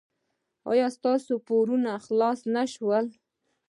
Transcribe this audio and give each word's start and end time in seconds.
ایا 0.71 0.87
ستاسو 0.97 1.33
پورونه 1.47 1.91
خلاص 2.05 2.39
نه 2.55 2.63
شول؟ 2.73 3.05